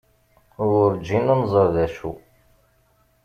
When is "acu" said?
1.85-2.11